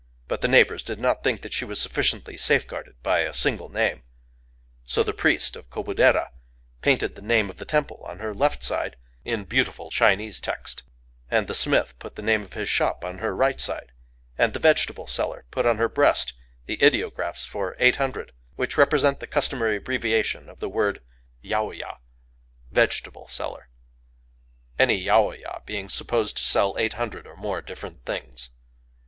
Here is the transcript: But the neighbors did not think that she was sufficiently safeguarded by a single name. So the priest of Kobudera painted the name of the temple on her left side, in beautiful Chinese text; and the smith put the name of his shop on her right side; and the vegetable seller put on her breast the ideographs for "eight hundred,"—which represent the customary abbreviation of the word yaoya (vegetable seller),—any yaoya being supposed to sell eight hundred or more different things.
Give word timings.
But 0.27 0.41
the 0.41 0.47
neighbors 0.47 0.83
did 0.83 0.97
not 0.99 1.23
think 1.23 1.43
that 1.43 1.53
she 1.53 1.63
was 1.63 1.79
sufficiently 1.79 2.35
safeguarded 2.35 2.95
by 3.03 3.19
a 3.19 3.31
single 3.35 3.69
name. 3.69 4.01
So 4.83 5.03
the 5.03 5.13
priest 5.13 5.55
of 5.55 5.69
Kobudera 5.69 6.31
painted 6.81 7.13
the 7.13 7.21
name 7.21 7.51
of 7.51 7.57
the 7.57 7.65
temple 7.65 8.01
on 8.07 8.17
her 8.17 8.33
left 8.33 8.63
side, 8.63 8.95
in 9.23 9.43
beautiful 9.43 9.91
Chinese 9.91 10.41
text; 10.41 10.81
and 11.29 11.45
the 11.47 11.53
smith 11.53 11.99
put 11.99 12.15
the 12.15 12.23
name 12.23 12.41
of 12.41 12.53
his 12.53 12.67
shop 12.67 13.05
on 13.05 13.19
her 13.19 13.35
right 13.35 13.61
side; 13.61 13.91
and 14.39 14.53
the 14.53 14.59
vegetable 14.59 15.05
seller 15.05 15.45
put 15.51 15.67
on 15.67 15.77
her 15.77 15.87
breast 15.87 16.33
the 16.65 16.83
ideographs 16.83 17.45
for 17.45 17.75
"eight 17.77 17.97
hundred,"—which 17.97 18.77
represent 18.79 19.19
the 19.19 19.27
customary 19.27 19.77
abbreviation 19.77 20.49
of 20.49 20.59
the 20.59 20.67
word 20.69 21.03
yaoya 21.43 21.99
(vegetable 22.71 23.27
seller),—any 23.27 24.97
yaoya 24.99 25.61
being 25.67 25.87
supposed 25.87 26.37
to 26.37 26.43
sell 26.43 26.75
eight 26.79 26.93
hundred 26.93 27.27
or 27.27 27.35
more 27.35 27.61
different 27.61 28.03
things. 28.03 28.49